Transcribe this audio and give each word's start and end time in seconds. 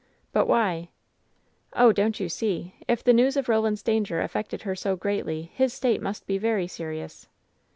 "But 0.33 0.47
why?" 0.47 0.89
"Oh, 1.73 1.91
don't 1.91 2.19
you 2.19 2.27
see? 2.27 2.73
If 2.87 3.03
the 3.03 3.13
news 3.13 3.37
of 3.37 3.47
Roland's 3.47 3.83
danger 3.83 4.19
affected 4.19 4.63
her 4.63 4.75
so 4.75 4.95
greatly, 4.95 5.51
his 5.53 5.73
state 5.75 6.01
must 6.01 6.25
be 6.25 6.39
very 6.39 6.65
serious." 6.67 7.27